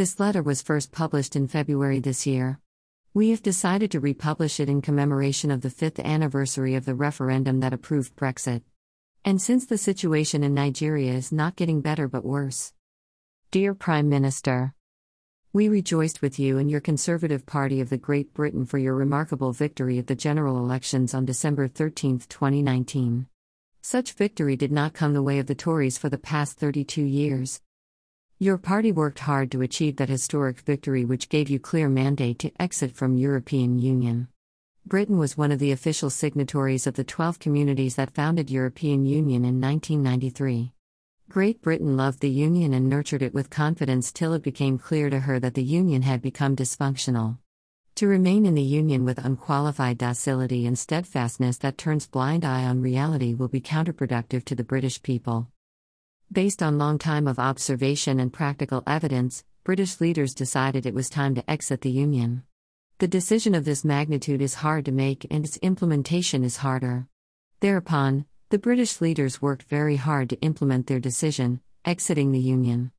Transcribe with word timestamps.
This 0.00 0.18
letter 0.18 0.42
was 0.42 0.62
first 0.62 0.92
published 0.92 1.36
in 1.36 1.46
February 1.46 2.00
this 2.00 2.26
year. 2.26 2.58
We 3.12 3.28
have 3.32 3.42
decided 3.42 3.90
to 3.90 4.00
republish 4.00 4.58
it 4.58 4.66
in 4.66 4.80
commemoration 4.80 5.50
of 5.50 5.60
the 5.60 5.68
fifth 5.68 5.98
anniversary 5.98 6.74
of 6.74 6.86
the 6.86 6.94
referendum 6.94 7.60
that 7.60 7.74
approved 7.74 8.16
Brexit. 8.16 8.62
And 9.26 9.42
since 9.42 9.66
the 9.66 9.76
situation 9.76 10.42
in 10.42 10.54
Nigeria 10.54 11.12
is 11.12 11.32
not 11.32 11.54
getting 11.54 11.82
better 11.82 12.08
but 12.08 12.24
worse. 12.24 12.72
Dear 13.50 13.74
Prime 13.74 14.08
Minister, 14.08 14.72
we 15.52 15.68
rejoiced 15.68 16.22
with 16.22 16.38
you 16.38 16.56
and 16.56 16.70
your 16.70 16.80
Conservative 16.80 17.44
Party 17.44 17.82
of 17.82 17.90
the 17.90 17.98
Great 17.98 18.32
Britain 18.32 18.64
for 18.64 18.78
your 18.78 18.94
remarkable 18.94 19.52
victory 19.52 19.98
at 19.98 20.06
the 20.06 20.14
general 20.14 20.56
elections 20.56 21.12
on 21.12 21.26
December 21.26 21.68
13, 21.68 22.20
2019. 22.20 23.26
Such 23.82 24.14
victory 24.14 24.56
did 24.56 24.72
not 24.72 24.94
come 24.94 25.12
the 25.12 25.22
way 25.22 25.38
of 25.38 25.46
the 25.46 25.54
Tories 25.54 25.98
for 25.98 26.08
the 26.08 26.16
past 26.16 26.58
32 26.58 27.02
years. 27.02 27.60
Your 28.42 28.56
party 28.56 28.90
worked 28.90 29.18
hard 29.18 29.52
to 29.52 29.60
achieve 29.60 29.96
that 29.96 30.08
historic 30.08 30.60
victory 30.60 31.04
which 31.04 31.28
gave 31.28 31.50
you 31.50 31.60
clear 31.60 31.90
mandate 31.90 32.38
to 32.38 32.50
exit 32.58 32.92
from 32.92 33.18
European 33.18 33.78
Union. 33.78 34.28
Britain 34.86 35.18
was 35.18 35.36
one 35.36 35.52
of 35.52 35.58
the 35.58 35.72
official 35.72 36.08
signatories 36.08 36.86
of 36.86 36.94
the 36.94 37.04
12 37.04 37.38
communities 37.38 37.96
that 37.96 38.14
founded 38.14 38.50
European 38.50 39.04
Union 39.04 39.44
in 39.44 39.60
1993. 39.60 40.72
Great 41.28 41.60
Britain 41.60 41.98
loved 41.98 42.20
the 42.20 42.30
Union 42.30 42.72
and 42.72 42.88
nurtured 42.88 43.20
it 43.20 43.34
with 43.34 43.50
confidence 43.50 44.10
till 44.10 44.32
it 44.32 44.42
became 44.42 44.78
clear 44.78 45.10
to 45.10 45.20
her 45.20 45.38
that 45.38 45.52
the 45.52 45.62
Union 45.62 46.00
had 46.00 46.22
become 46.22 46.56
dysfunctional. 46.56 47.36
To 47.96 48.06
remain 48.06 48.46
in 48.46 48.54
the 48.54 48.62
Union 48.62 49.04
with 49.04 49.22
unqualified 49.22 49.98
docility 49.98 50.64
and 50.64 50.78
steadfastness 50.78 51.58
that 51.58 51.76
turns 51.76 52.06
blind 52.06 52.46
eye 52.46 52.64
on 52.64 52.80
reality 52.80 53.34
will 53.34 53.48
be 53.48 53.60
counterproductive 53.60 54.46
to 54.46 54.54
the 54.54 54.64
British 54.64 55.02
people. 55.02 55.48
Based 56.32 56.62
on 56.62 56.78
long 56.78 56.96
time 56.96 57.26
of 57.26 57.40
observation 57.40 58.20
and 58.20 58.32
practical 58.32 58.84
evidence, 58.86 59.42
British 59.64 60.00
leaders 60.00 60.32
decided 60.32 60.86
it 60.86 60.94
was 60.94 61.10
time 61.10 61.34
to 61.34 61.50
exit 61.50 61.80
the 61.80 61.90
Union. 61.90 62.44
The 62.98 63.08
decision 63.08 63.52
of 63.52 63.64
this 63.64 63.84
magnitude 63.84 64.40
is 64.40 64.54
hard 64.54 64.84
to 64.84 64.92
make 64.92 65.26
and 65.28 65.44
its 65.44 65.56
implementation 65.56 66.44
is 66.44 66.58
harder. 66.58 67.08
Thereupon, 67.58 68.26
the 68.50 68.60
British 68.60 69.00
leaders 69.00 69.42
worked 69.42 69.64
very 69.64 69.96
hard 69.96 70.30
to 70.30 70.40
implement 70.40 70.86
their 70.86 71.00
decision, 71.00 71.62
exiting 71.84 72.30
the 72.30 72.38
Union. 72.38 72.92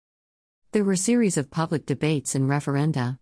There 0.74 0.84
were 0.84 0.98
series 0.98 1.38
of 1.38 1.50
public 1.50 1.86
debates 1.86 2.36
and 2.36 2.50
referenda. 2.50 3.18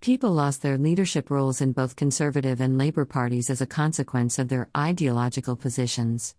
People 0.00 0.32
lost 0.32 0.62
their 0.62 0.78
leadership 0.78 1.28
roles 1.28 1.60
in 1.60 1.72
both 1.72 1.96
Conservative 1.96 2.62
and 2.62 2.78
Labour 2.78 3.04
parties 3.04 3.50
as 3.50 3.60
a 3.60 3.66
consequence 3.66 4.38
of 4.38 4.48
their 4.48 4.70
ideological 4.74 5.54
positions. 5.54 6.34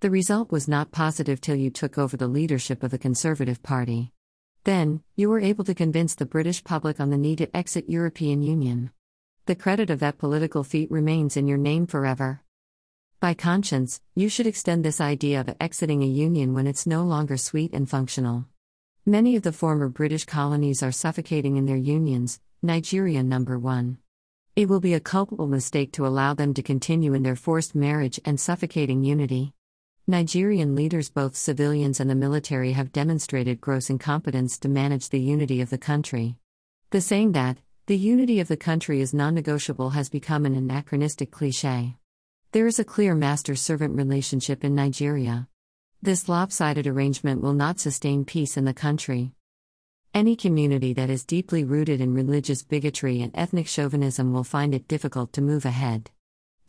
The 0.00 0.10
result 0.10 0.50
was 0.50 0.66
not 0.66 0.92
positive 0.92 1.42
till 1.42 1.56
you 1.56 1.68
took 1.68 1.98
over 1.98 2.16
the 2.16 2.26
leadership 2.26 2.82
of 2.82 2.90
the 2.90 2.96
Conservative 2.96 3.62
Party. 3.62 4.12
Then, 4.64 5.02
you 5.14 5.28
were 5.28 5.40
able 5.40 5.62
to 5.64 5.74
convince 5.74 6.14
the 6.14 6.24
British 6.24 6.64
public 6.64 7.00
on 7.00 7.10
the 7.10 7.18
need 7.18 7.36
to 7.36 7.54
exit 7.54 7.84
European 7.86 8.40
Union. 8.40 8.92
The 9.44 9.54
credit 9.54 9.90
of 9.90 9.98
that 9.98 10.16
political 10.16 10.64
feat 10.64 10.90
remains 10.90 11.36
in 11.36 11.46
your 11.46 11.58
name 11.58 11.86
forever. 11.86 12.40
By 13.20 13.34
conscience, 13.34 14.00
you 14.14 14.30
should 14.30 14.46
extend 14.46 14.86
this 14.86 15.02
idea 15.02 15.38
of 15.38 15.54
exiting 15.60 16.02
a 16.02 16.06
union 16.06 16.54
when 16.54 16.66
it's 16.66 16.86
no 16.86 17.02
longer 17.04 17.36
sweet 17.36 17.74
and 17.74 17.86
functional. 17.86 18.46
Many 19.04 19.36
of 19.36 19.42
the 19.42 19.52
former 19.52 19.90
British 19.90 20.24
colonies 20.24 20.82
are 20.82 20.92
suffocating 20.92 21.58
in 21.58 21.66
their 21.66 21.76
unions, 21.76 22.40
Nigeria 22.62 23.22
number 23.22 23.58
1. 23.58 23.98
It 24.56 24.66
will 24.66 24.80
be 24.80 24.94
a 24.94 25.00
culpable 25.00 25.46
mistake 25.46 25.92
to 25.92 26.06
allow 26.06 26.32
them 26.32 26.54
to 26.54 26.62
continue 26.62 27.12
in 27.12 27.22
their 27.22 27.36
forced 27.36 27.74
marriage 27.74 28.18
and 28.24 28.40
suffocating 28.40 29.04
unity. 29.04 29.52
Nigerian 30.10 30.74
leaders, 30.74 31.08
both 31.08 31.36
civilians 31.36 32.00
and 32.00 32.10
the 32.10 32.16
military, 32.16 32.72
have 32.72 32.90
demonstrated 32.90 33.60
gross 33.60 33.88
incompetence 33.88 34.58
to 34.58 34.68
manage 34.68 35.08
the 35.08 35.20
unity 35.20 35.60
of 35.60 35.70
the 35.70 35.78
country. 35.78 36.36
The 36.90 37.00
saying 37.00 37.32
that, 37.32 37.58
the 37.86 37.96
unity 37.96 38.40
of 38.40 38.48
the 38.48 38.56
country 38.56 39.00
is 39.00 39.14
non 39.14 39.34
negotiable 39.34 39.90
has 39.90 40.08
become 40.08 40.46
an 40.46 40.56
anachronistic 40.56 41.30
cliche. 41.30 41.96
There 42.50 42.66
is 42.66 42.80
a 42.80 42.84
clear 42.84 43.14
master 43.14 43.54
servant 43.54 43.94
relationship 43.94 44.64
in 44.64 44.74
Nigeria. 44.74 45.48
This 46.02 46.28
lopsided 46.28 46.88
arrangement 46.88 47.40
will 47.40 47.54
not 47.54 47.78
sustain 47.78 48.24
peace 48.24 48.56
in 48.56 48.64
the 48.64 48.74
country. 48.74 49.32
Any 50.12 50.34
community 50.34 50.92
that 50.92 51.08
is 51.08 51.24
deeply 51.24 51.62
rooted 51.62 52.00
in 52.00 52.14
religious 52.14 52.64
bigotry 52.64 53.22
and 53.22 53.30
ethnic 53.32 53.68
chauvinism 53.68 54.32
will 54.32 54.42
find 54.42 54.74
it 54.74 54.88
difficult 54.88 55.32
to 55.34 55.40
move 55.40 55.64
ahead. 55.64 56.10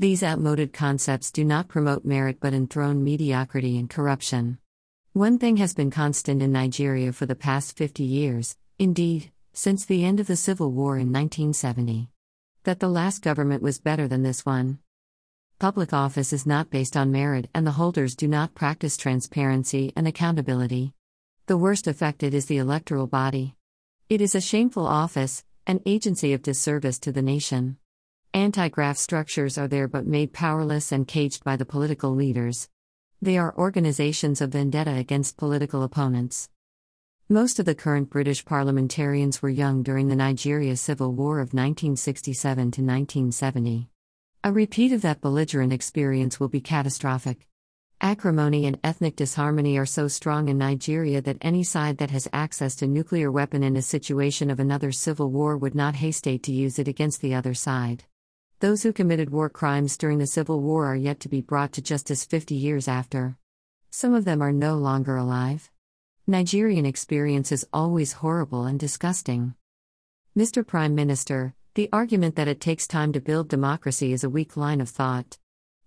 These 0.01 0.23
outmoded 0.23 0.73
concepts 0.73 1.29
do 1.29 1.45
not 1.45 1.67
promote 1.67 2.03
merit 2.03 2.39
but 2.39 2.55
enthrone 2.55 3.03
mediocrity 3.03 3.77
and 3.77 3.87
corruption. 3.87 4.57
One 5.13 5.37
thing 5.37 5.57
has 5.57 5.75
been 5.75 5.91
constant 5.91 6.41
in 6.41 6.51
Nigeria 6.51 7.13
for 7.13 7.27
the 7.27 7.35
past 7.35 7.77
50 7.77 8.01
years, 8.01 8.57
indeed, 8.79 9.31
since 9.53 9.85
the 9.85 10.03
end 10.03 10.19
of 10.19 10.25
the 10.25 10.35
Civil 10.35 10.71
War 10.71 10.95
in 10.95 11.13
1970. 11.13 12.09
That 12.63 12.79
the 12.79 12.89
last 12.89 13.21
government 13.21 13.61
was 13.61 13.77
better 13.77 14.07
than 14.07 14.23
this 14.23 14.43
one. 14.43 14.79
Public 15.59 15.93
office 15.93 16.33
is 16.33 16.47
not 16.47 16.71
based 16.71 16.97
on 16.97 17.11
merit, 17.11 17.47
and 17.53 17.67
the 17.67 17.77
holders 17.77 18.15
do 18.15 18.27
not 18.27 18.55
practice 18.55 18.97
transparency 18.97 19.93
and 19.95 20.07
accountability. 20.07 20.95
The 21.45 21.57
worst 21.57 21.85
affected 21.85 22.33
is 22.33 22.47
the 22.47 22.57
electoral 22.57 23.05
body. 23.05 23.55
It 24.09 24.19
is 24.19 24.33
a 24.33 24.41
shameful 24.41 24.87
office, 24.87 25.43
an 25.67 25.79
agency 25.85 26.33
of 26.33 26.41
disservice 26.41 26.97
to 27.01 27.11
the 27.11 27.21
nation. 27.21 27.77
Anti 28.33 28.69
graft 28.69 28.97
structures 28.97 29.57
are 29.57 29.67
there 29.67 29.89
but 29.89 30.07
made 30.07 30.31
powerless 30.31 30.93
and 30.93 31.05
caged 31.05 31.43
by 31.43 31.57
the 31.57 31.65
political 31.65 32.15
leaders. 32.15 32.69
They 33.21 33.37
are 33.37 33.53
organizations 33.57 34.39
of 34.39 34.53
vendetta 34.53 34.93
against 34.95 35.35
political 35.35 35.83
opponents. 35.83 36.49
Most 37.27 37.59
of 37.59 37.65
the 37.65 37.75
current 37.75 38.09
British 38.09 38.45
parliamentarians 38.45 39.41
were 39.41 39.49
young 39.49 39.83
during 39.83 40.07
the 40.07 40.15
Nigeria 40.15 40.77
Civil 40.77 41.11
War 41.11 41.39
of 41.39 41.53
1967 41.53 42.55
to 42.71 42.81
1970. 42.81 43.89
A 44.45 44.51
repeat 44.53 44.93
of 44.93 45.01
that 45.01 45.19
belligerent 45.19 45.73
experience 45.73 46.39
will 46.39 46.47
be 46.47 46.61
catastrophic. 46.61 47.49
Acrimony 47.99 48.65
and 48.65 48.79
ethnic 48.81 49.17
disharmony 49.17 49.77
are 49.77 49.85
so 49.85 50.07
strong 50.07 50.47
in 50.47 50.57
Nigeria 50.57 51.21
that 51.21 51.37
any 51.41 51.63
side 51.63 51.97
that 51.97 52.11
has 52.11 52.29
access 52.31 52.77
to 52.77 52.87
nuclear 52.87 53.29
weapon 53.29 53.61
in 53.61 53.75
a 53.75 53.81
situation 53.81 54.49
of 54.49 54.61
another 54.61 54.93
civil 54.93 55.29
war 55.29 55.57
would 55.57 55.75
not 55.75 55.95
hesitate 55.95 56.43
to 56.43 56.53
use 56.53 56.79
it 56.79 56.87
against 56.87 57.19
the 57.19 57.35
other 57.35 57.53
side. 57.53 58.05
Those 58.61 58.83
who 58.83 58.93
committed 58.93 59.31
war 59.31 59.49
crimes 59.49 59.97
during 59.97 60.19
the 60.19 60.27
civil 60.27 60.61
war 60.61 60.85
are 60.85 60.95
yet 60.95 61.19
to 61.21 61.29
be 61.29 61.41
brought 61.41 61.71
to 61.73 61.81
justice 61.81 62.23
50 62.23 62.53
years 62.53 62.87
after. 62.87 63.35
Some 63.89 64.13
of 64.13 64.23
them 64.23 64.39
are 64.39 64.51
no 64.51 64.75
longer 64.75 65.17
alive. 65.17 65.71
Nigerian 66.27 66.85
experience 66.85 67.51
is 67.51 67.65
always 67.73 68.13
horrible 68.13 68.65
and 68.65 68.79
disgusting. 68.79 69.55
Mr. 70.37 70.65
Prime 70.65 70.93
Minister, 70.93 71.55
the 71.73 71.89
argument 71.91 72.35
that 72.35 72.47
it 72.47 72.61
takes 72.61 72.85
time 72.85 73.11
to 73.13 73.19
build 73.19 73.49
democracy 73.49 74.13
is 74.13 74.23
a 74.23 74.29
weak 74.29 74.55
line 74.55 74.79
of 74.79 74.89
thought. 74.89 75.39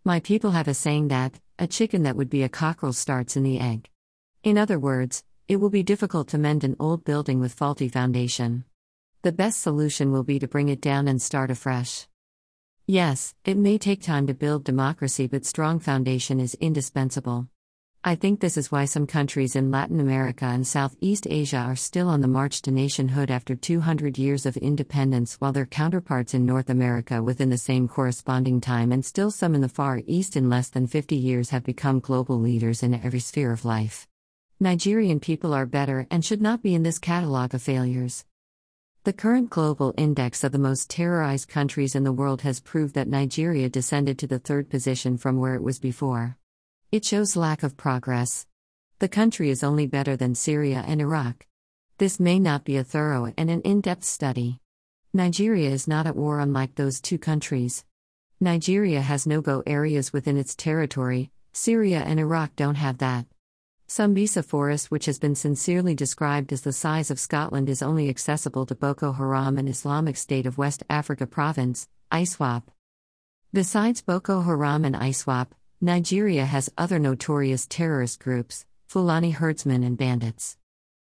My 0.05 0.19
people 0.19 0.51
have 0.51 0.67
a 0.67 0.75
saying 0.75 1.07
that, 1.09 1.39
a 1.61 1.69
chicken 1.69 2.03
that 2.03 2.17
would 2.17 2.29
be 2.29 2.43
a 2.43 2.49
cockerel 2.49 2.93
starts 2.93 3.37
in 3.37 3.45
the 3.45 3.61
egg. 3.61 3.89
In 4.43 4.59
other 4.59 4.81
words, 4.81 5.23
it 5.47 5.59
will 5.59 5.71
be 5.71 5.85
difficult 5.85 6.27
to 6.31 6.39
mend 6.39 6.65
an 6.65 6.75
old 6.81 7.05
building 7.05 7.39
with 7.39 7.55
faulty 7.55 7.89
foundation. 7.89 8.65
The 9.23 9.31
best 9.31 9.61
solution 9.63 10.11
will 10.11 10.25
be 10.25 10.41
to 10.41 10.49
bring 10.49 10.69
it 10.69 10.81
down 10.81 11.07
and 11.07 11.23
start 11.23 11.53
afresh. 11.53 12.09
Yes, 12.87 13.35
it 13.47 13.57
may 13.57 13.79
take 13.79 14.03
time 14.03 14.27
to 14.27 14.35
build 14.35 14.63
democracy, 14.63 15.27
but 15.27 15.47
strong 15.47 15.79
foundation 15.79 16.39
is 16.39 16.53
indispensable. 16.57 17.49
I 18.05 18.15
think 18.15 18.41
this 18.41 18.59
is 18.59 18.71
why 18.71 18.85
some 18.85 19.07
countries 19.07 19.57
in 19.57 19.71
Latin 19.71 20.01
America 20.01 20.45
and 20.45 20.67
Southeast 20.67 21.27
Asia 21.31 21.57
are 21.57 21.77
still 21.77 22.11
on 22.11 22.21
the 22.21 22.29
march 22.29 22.61
to 22.61 22.71
nationhood 22.71 23.31
after 23.31 23.55
200 23.55 24.19
years 24.19 24.45
of 24.45 24.59
independence, 24.59 25.37
while 25.37 25.53
their 25.53 25.65
counterparts 25.65 26.35
in 26.35 26.45
North 26.45 26.69
America 26.69 27.23
within 27.23 27.49
the 27.49 27.57
same 27.57 27.89
corresponding 27.89 28.61
time 28.61 28.93
and 28.93 29.03
still 29.03 29.31
some 29.31 29.55
in 29.55 29.63
the 29.63 29.69
Far 29.71 30.03
East 30.07 30.37
in 30.37 30.51
less 30.51 30.69
than 30.69 30.87
50 30.87 31.17
years 31.17 31.49
have 31.49 31.65
become 31.65 32.01
global 32.01 32.39
leaders 32.39 32.83
in 32.83 32.93
every 32.93 33.21
sphere 33.21 33.53
of 33.53 33.65
life. 33.65 34.07
Nigerian 34.61 35.21
people 35.21 35.55
are 35.55 35.65
better 35.65 36.07
and 36.11 36.23
should 36.23 36.43
not 36.43 36.63
be 36.63 36.75
in 36.75 36.83
this 36.83 36.99
catalogue 36.99 37.55
of 37.55 37.63
failures. 37.63 38.27
The 39.05 39.13
current 39.13 39.51
global 39.51 39.93
index 39.99 40.43
of 40.45 40.53
the 40.53 40.59
most 40.59 40.89
terrorized 40.89 41.47
countries 41.47 41.95
in 41.95 42.05
the 42.05 42.13
world 42.13 42.41
has 42.41 42.59
proved 42.59 42.95
that 42.95 43.07
Nigeria 43.07 43.69
descended 43.69 44.19
to 44.19 44.27
the 44.27 44.39
third 44.39 44.71
position 44.71 45.19
from 45.19 45.37
where 45.37 45.55
it 45.55 45.63
was 45.63 45.79
before. 45.79 46.39
It 46.91 47.05
shows 47.05 47.37
lack 47.37 47.63
of 47.63 47.77
progress. 47.77 48.47
The 49.01 49.09
country 49.09 49.51
is 49.51 49.63
only 49.63 49.87
better 49.87 50.17
than 50.17 50.35
Syria 50.35 50.83
and 50.87 51.03
Iraq. 51.03 51.47
This 51.99 52.19
may 52.19 52.39
not 52.39 52.65
be 52.65 52.79
a 52.79 52.83
thorough 52.83 53.31
and 53.37 53.51
an 53.51 53.61
in 53.61 53.83
depth 53.83 54.05
study. 54.05 54.61
Nigeria 55.13 55.69
is 55.69 55.87
not 55.87 56.07
at 56.07 56.17
war 56.17 56.41
unlike 56.41 56.75
those 56.77 57.03
two 57.03 57.19
countries. 57.19 57.85
Nigeria 58.41 59.03
has 59.03 59.27
no 59.27 59.43
go 59.43 59.63
areas 59.67 60.15
within 60.15 60.39
its 60.39 60.55
territory, 60.55 61.31
Syria 61.53 62.01
and 62.01 62.19
Iraq 62.19 62.57
don't 62.57 62.77
have 62.77 62.97
that. 62.99 63.27
Sambisa 63.97 64.45
Forest, 64.45 64.91
which 64.91 65.07
has 65.07 65.21
been 65.21 65.37
sincerely 65.37 65.95
described 65.95 66.53
as 66.53 66.63
the 66.63 66.73
size 66.73 67.13
of 67.13 67.21
Scotland, 67.21 67.69
is 67.69 67.81
only 67.81 68.09
accessible 68.09 68.67
to 68.67 68.75
Boko 68.75 69.13
Haram 69.13 69.57
and 69.57 69.69
Islamic 69.69 70.17
State 70.17 70.47
of 70.47 70.59
West 70.59 70.83
Africa 70.91 71.29
Province, 71.29 71.89
ISWAP. 72.11 72.65
Besides 73.53 74.03
Boko 74.03 74.41
Haram 74.41 74.85
and 74.85 74.97
ISWAP, 74.97 75.47
Nigeria 75.81 76.45
has 76.45 76.73
other 76.77 76.99
notorious 76.99 77.69
terrorist 77.69 78.19
groups, 78.19 78.67
Fulani 78.89 79.31
herdsmen 79.31 79.85
and 79.85 79.97
bandits. 79.97 80.57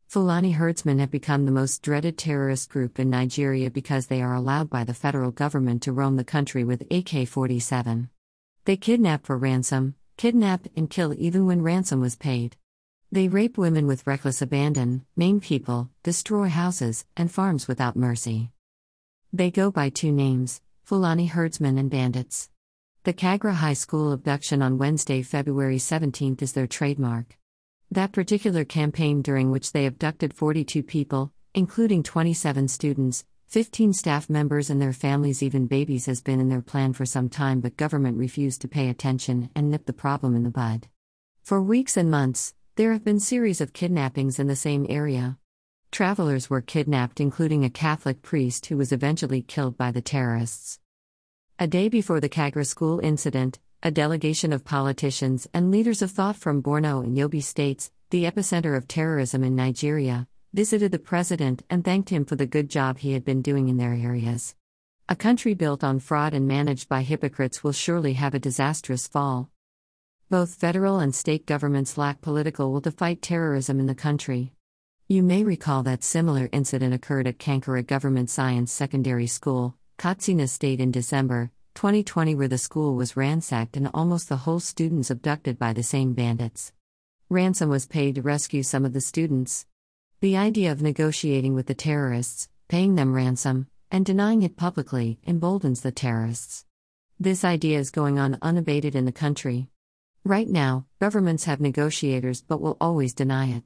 Fulani 0.07 0.53
herdsmen 0.53 0.99
have 0.99 1.11
become 1.11 1.47
the 1.47 1.51
most 1.51 1.81
dreaded 1.81 2.19
terrorist 2.19 2.69
group 2.69 2.99
in 2.99 3.09
Nigeria 3.09 3.71
because 3.71 4.09
they 4.09 4.21
are 4.21 4.35
allowed 4.35 4.69
by 4.69 4.85
the 4.85 4.93
federal 4.93 5.31
government 5.31 5.81
to 5.81 5.93
roam 5.93 6.17
the 6.17 6.25
country 6.25 6.63
with 6.63 6.85
AK 6.91 7.27
47. 7.27 8.11
They 8.67 8.77
kidnap 8.77 9.25
for 9.25 9.39
ransom, 9.39 9.95
kidnap 10.19 10.67
and 10.77 10.91
kill 10.91 11.15
even 11.17 11.47
when 11.47 11.63
ransom 11.63 11.99
was 11.99 12.17
paid. 12.17 12.59
They 13.13 13.29
rape 13.29 13.59
women 13.59 13.87
with 13.87 14.07
reckless 14.07 14.41
abandon, 14.41 15.05
maim 15.17 15.39
people, 15.39 15.91
destroy 16.03 16.49
houses 16.49 17.05
and 17.15 17.31
farms 17.31 17.69
without 17.69 17.95
mercy. 17.95 18.53
They 19.35 19.51
go 19.51 19.71
by 19.71 19.91
two 19.91 20.11
names 20.11 20.63
Fulani 20.85 21.27
herdsmen 21.27 21.77
and 21.77 21.91
bandits. 21.91 22.49
The 23.03 23.13
Kagara 23.13 23.53
High 23.53 23.75
School 23.75 24.13
abduction 24.13 24.63
on 24.63 24.79
Wednesday, 24.79 25.21
February 25.21 25.79
17 25.79 26.39
is 26.41 26.55
their 26.55 26.67
trademark. 26.67 27.37
That 27.91 28.13
particular 28.13 28.65
campaign, 28.65 29.21
during 29.21 29.51
which 29.51 29.73
they 29.73 29.85
abducted 29.85 30.33
42 30.33 30.83
people, 30.83 31.35
including 31.53 32.03
27 32.03 32.67
students, 32.69 33.27
15 33.49 33.93
staff 33.93 34.31
members, 34.31 34.71
and 34.71 34.81
their 34.81 34.95
families, 34.95 35.43
even 35.43 35.67
babies, 35.67 36.07
has 36.07 36.23
been 36.23 36.41
in 36.41 36.49
their 36.49 36.63
plan 36.63 36.95
for 36.95 37.05
some 37.05 37.29
time, 37.29 37.61
but 37.61 37.77
government 37.77 38.17
refused 38.17 38.63
to 38.63 38.69
pay 38.69 38.89
attention 38.89 39.51
and 39.55 39.71
nip 39.71 39.85
the 39.85 39.93
problem 39.93 40.35
in 40.35 40.45
the 40.45 40.51
bud. 40.51 40.89
For 41.43 41.61
weeks 41.61 41.99
and 41.99 42.11
months, 42.11 42.55
there 42.77 42.93
have 42.95 43.05
been 43.05 43.21
series 43.21 43.61
of 43.61 43.75
kidnappings 43.75 44.39
in 44.39 44.47
the 44.47 44.57
same 44.57 44.87
area. 44.89 45.37
Travelers 45.91 46.49
were 46.49 46.63
kidnapped, 46.63 47.21
including 47.21 47.67
a 47.67 47.71
Catholic 47.71 48.23
priest 48.23 48.65
who 48.67 48.79
was 48.79 48.93
eventually 48.93 49.43
killed 49.43 49.77
by 49.77 49.91
the 49.91 50.01
terrorists. 50.01 50.79
A 51.59 51.67
day 51.67 51.91
before 51.91 52.19
the 52.19 52.31
Kagara 52.31 52.67
school 52.67 52.99
incident, 53.01 53.59
a 53.83 53.91
delegation 53.91 54.55
of 54.55 54.65
politicians 54.65 55.47
and 55.53 55.71
leaders 55.71 56.01
of 56.01 56.13
thought 56.13 56.37
from 56.37 56.63
Borno 56.63 57.05
and 57.05 57.15
Yobe 57.15 57.43
states, 57.43 57.91
the 58.09 58.25
epicenter 58.25 58.75
of 58.75 58.89
terrorism 58.89 59.45
in 59.45 59.55
Nigeria, 59.55 60.27
visited 60.55 60.93
the 60.93 60.99
president 60.99 61.63
and 61.69 61.85
thanked 61.85 62.09
him 62.09 62.25
for 62.25 62.37
the 62.37 62.47
good 62.47 62.71
job 62.71 62.97
he 62.97 63.13
had 63.13 63.25
been 63.25 63.43
doing 63.43 63.69
in 63.69 63.77
their 63.77 63.93
areas. 63.93 64.55
A 65.11 65.17
country 65.17 65.53
built 65.53 65.85
on 65.85 65.99
fraud 65.99 66.33
and 66.33 66.49
managed 66.49 66.89
by 66.89 67.03
hypocrites 67.03 67.63
will 67.63 67.73
surely 67.73 68.15
have 68.15 68.33
a 68.33 68.39
disastrous 68.39 69.07
fall. 69.07 69.51
Both 70.33 70.55
federal 70.55 70.99
and 70.99 71.15
state 71.15 71.45
governments 71.45 71.99
lack 71.99 72.23
political 72.23 72.73
will 72.73 72.81
to 72.81 72.91
fight 72.91 73.21
terrorism 73.21 73.79
in 73.79 73.85
the 73.85 73.95
country. 73.95 74.55
You 75.07 75.23
may 75.23 75.45
recall 75.45 75.83
that 75.83 76.03
similar 76.03 76.49
incident 76.53 76.95
occurred 76.95 77.27
at 77.27 77.39
Kankara 77.39 77.83
Government 77.83 78.31
Science 78.31 78.73
Secondary 78.73 79.27
School, 79.27 79.77
Katsina 79.99 80.49
State 80.49 80.81
in 80.81 80.91
December 80.91 81.51
2020, 81.75 82.35
where 82.35 82.49
the 82.49 82.57
school 82.57 82.95
was 82.95 83.15
ransacked 83.15 83.77
and 83.77 83.91
almost 83.93 84.31
the 84.31 84.39
whole 84.39 84.59
students 84.59 85.11
abducted 85.11 85.59
by 85.59 85.75
the 85.75 85.83
same 85.83 86.15
bandits. 86.15 86.73
Ransom 87.29 87.69
was 87.69 87.85
paid 87.85 88.15
to 88.15 88.23
rescue 88.23 88.63
some 88.63 88.87
of 88.87 88.95
the 88.95 89.03
students. 89.03 89.67
The 90.23 90.39
idea 90.39 90.73
of 90.73 90.81
negotiating 90.81 91.55
with 91.55 91.67
the 91.67 91.75
terrorists, 91.75 92.49
paying 92.69 92.95
them 92.95 93.13
ransom, 93.13 93.67
and 93.91 94.07
denying 94.07 94.41
it 94.41 94.57
publicly 94.57 95.19
emboldens 95.25 95.83
the 95.83 95.93
terrorists. 95.93 96.65
This 97.21 97.45
idea 97.45 97.79
is 97.79 97.91
going 97.91 98.19
on 98.19 98.39
unabated 98.41 98.97
in 98.97 99.05
the 99.05 99.13
country. 99.13 99.69
Right 100.25 100.49
now, 100.49 100.87
governments 101.01 101.45
have 101.45 101.61
negotiators 101.61 102.43
but 102.43 102.61
will 102.61 102.77
always 102.81 103.13
deny 103.13 103.49
it. 103.49 103.65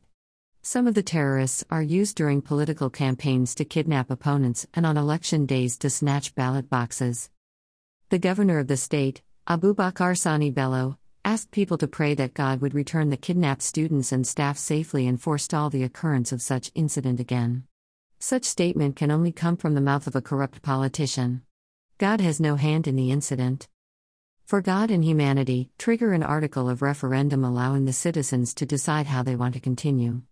Some 0.63 0.87
of 0.87 0.95
the 0.95 1.03
terrorists 1.03 1.63
are 1.71 1.83
used 1.83 2.17
during 2.17 2.41
political 2.41 2.89
campaigns 2.89 3.55
to 3.57 3.67
kidnap 3.67 4.11
opponents 4.11 4.67
and 4.73 4.87
on 4.87 4.97
election 4.97 5.45
days 5.45 5.77
to 5.79 5.91
snatch 5.91 6.35
ballot 6.35 6.71
boxes. 6.71 7.29
The 8.09 8.19
governor 8.19 8.59
of 8.59 8.69
the 8.69 8.79
state, 8.79 9.21
Abubakar 9.47 10.17
Sani 10.17 10.51
Bello, 10.51 10.97
asked 11.27 11.51
people 11.51 11.77
to 11.77 11.87
pray 11.87 12.15
that 12.15 12.33
God 12.33 12.63
would 12.63 12.73
return 12.73 13.11
the 13.11 13.19
kidnapped 13.19 13.61
students 13.61 14.11
and 14.11 14.27
staff 14.27 14.57
safely 14.57 15.07
and 15.07 15.21
forestall 15.21 15.69
the 15.69 15.83
occurrence 15.83 16.33
of 16.33 16.41
such 16.41 16.73
incident 16.75 17.21
again. 17.21 17.65
Such 18.19 18.45
statement 18.45 18.97
can 18.97 19.11
only 19.11 19.31
come 19.31 19.59
from 19.59 19.75
the 19.75 19.83
mouth 19.83 20.07
of 20.07 20.17
a 20.17 20.23
corrupt 20.23 20.63
politician. 20.63 21.43
God 21.99 22.23
has 22.23 22.41
no 22.41 22.57
hand 22.57 22.89
in 22.89 22.97
the 22.97 23.11
incident. 23.11 23.69
For 24.47 24.63
God 24.63 24.93
and 24.93 25.05
Humanity, 25.05 25.71
trigger 25.77 26.13
an 26.13 26.23
article 26.23 26.71
of 26.71 26.81
referendum 26.81 27.43
allowing 27.43 27.85
the 27.85 27.93
citizens 27.93 28.55
to 28.55 28.65
decide 28.65 29.09
how 29.09 29.25
they 29.25 29.35
want 29.35 29.55
to 29.55 29.61
continue. 29.61 30.23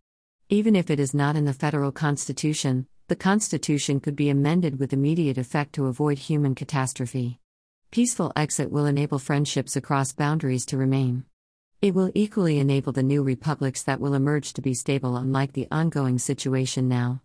Even 0.48 0.76
if 0.76 0.88
it 0.88 1.00
is 1.00 1.14
not 1.14 1.34
in 1.34 1.46
the 1.46 1.52
federal 1.52 1.90
constitution, 1.90 2.86
the 3.08 3.16
constitution 3.16 3.98
could 3.98 4.14
be 4.14 4.30
amended 4.30 4.78
with 4.78 4.92
immediate 4.92 5.36
effect 5.36 5.72
to 5.72 5.86
avoid 5.86 6.18
human 6.18 6.54
catastrophe. 6.54 7.40
Peaceful 7.90 8.32
exit 8.36 8.70
will 8.70 8.86
enable 8.86 9.18
friendships 9.18 9.74
across 9.74 10.12
boundaries 10.12 10.64
to 10.66 10.76
remain. 10.76 11.24
It 11.82 11.92
will 11.92 12.12
equally 12.14 12.60
enable 12.60 12.92
the 12.92 13.02
new 13.02 13.24
republics 13.24 13.82
that 13.82 13.98
will 13.98 14.14
emerge 14.14 14.52
to 14.52 14.62
be 14.62 14.74
stable, 14.74 15.16
unlike 15.16 15.54
the 15.54 15.66
ongoing 15.72 16.20
situation 16.20 16.86
now. 16.86 17.20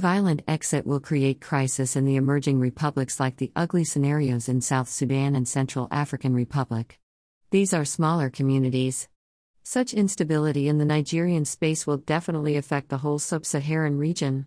Violent 0.00 0.40
exit 0.48 0.86
will 0.86 0.98
create 0.98 1.42
crisis 1.42 1.94
in 1.94 2.06
the 2.06 2.16
emerging 2.16 2.58
republics 2.58 3.20
like 3.20 3.36
the 3.36 3.52
ugly 3.54 3.84
scenarios 3.84 4.48
in 4.48 4.62
South 4.62 4.88
Sudan 4.88 5.36
and 5.36 5.46
Central 5.46 5.88
African 5.90 6.32
Republic. 6.32 6.98
These 7.50 7.74
are 7.74 7.84
smaller 7.84 8.30
communities, 8.30 9.10
such 9.62 9.92
instability 9.92 10.68
in 10.68 10.78
the 10.78 10.86
Nigerian 10.86 11.44
space 11.44 11.86
will 11.86 11.98
definitely 11.98 12.56
affect 12.56 12.88
the 12.88 12.96
whole 12.96 13.18
sub 13.18 13.44
Saharan 13.44 13.98
region. 13.98 14.46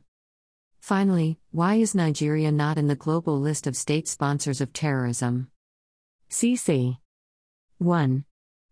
Finally, 0.82 1.38
why 1.52 1.76
is 1.76 1.94
Nigeria 1.94 2.52
not 2.52 2.80
in 2.80 2.88
the 2.88 2.96
global 2.96 3.40
list 3.40 3.68
of 3.68 3.76
state 3.76 4.08
sponsors 4.08 4.60
of 4.60 4.74
terrorism? 4.74 5.52
CC 6.32 6.98
1. 7.78 8.26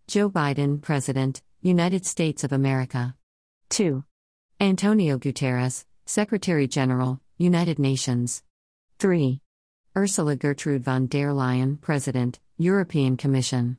Joe 0.07 0.31
Biden, 0.31 0.81
President, 0.81 1.43
United 1.61 2.07
States 2.07 2.43
of 2.43 2.51
America. 2.51 3.15
2. 3.69 4.03
Antonio 4.59 5.19
Guterres, 5.19 5.85
Secretary 6.11 6.67
General, 6.67 7.21
United 7.37 7.79
Nations. 7.79 8.43
3. 8.99 9.39
Ursula 9.95 10.35
Gertrude 10.35 10.83
von 10.83 11.07
der 11.07 11.31
Leyen, 11.31 11.79
President, 11.79 12.37
European 12.57 13.15
Commission. 13.15 13.77